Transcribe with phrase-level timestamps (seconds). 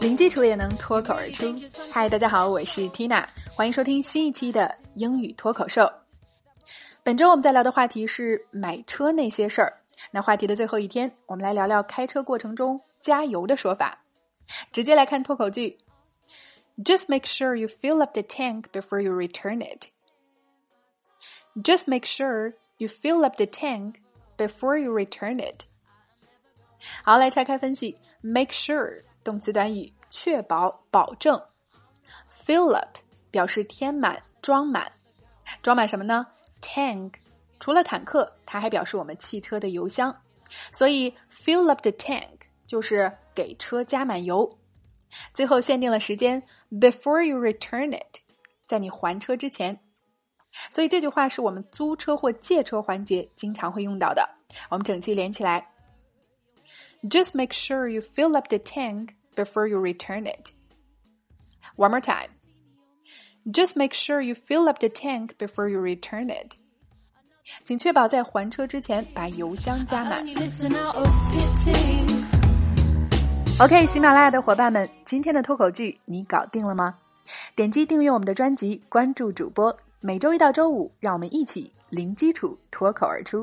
[0.00, 1.54] 零基础也能脱口而出。
[1.92, 3.22] 嗨，大家好，我是 Tina，
[3.54, 5.86] 欢迎收听新一期的英语脱口秀。
[7.02, 9.70] 本周我们在聊的话题是买车那些事儿。
[10.10, 14.02] 那话题的最后一天，我们来聊聊开车过程中加油的说法。
[14.72, 15.76] 直接来看脱口剧。
[16.82, 19.88] Just make sure you fill up the tank before you return it.
[21.62, 23.96] Just make sure you fill up the tank
[24.36, 25.64] before you return it。
[27.02, 27.98] 好，来拆开分析。
[28.20, 31.40] Make sure 动词短语，确保、保证。
[32.44, 32.98] Fill up
[33.30, 34.90] 表示填满、装满。
[35.62, 36.26] 装满什么呢
[36.60, 37.14] ？Tank
[37.58, 40.14] 除了坦克，它还表示我们汽车的油箱。
[40.72, 44.58] 所以 fill up the tank 就是给车加满油。
[45.32, 48.20] 最后限定了时间，before you return it，
[48.66, 49.80] 在你还车之前。
[50.70, 54.28] 所以这句话是我们租车或借车环节经常会用到的。
[54.70, 55.66] 我们整句连起来
[57.02, 60.50] ：Just make sure you fill up the tank before you return it.
[61.76, 62.30] One more time.
[63.46, 66.56] Just make sure you fill up the tank before you return it.
[67.64, 70.24] 请确保在还车之前把油箱加满。
[73.60, 76.96] OK，喜马拉雅的伙伴们，今天的脱口剧你搞定了吗？
[77.54, 79.76] 点击订阅我们的专辑，关注主播。
[80.06, 83.42] 每周一到周五，让我们一起零基础脱口而出。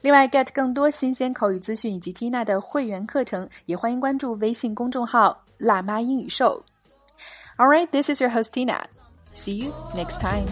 [0.00, 6.64] 另外，get 更多新鲜口语资讯以及 Tina 的会员课程，也欢迎关注微信公众号“辣妈英语秀”。
[7.58, 8.80] All right, this is your host Tina.
[9.34, 10.46] See you next time.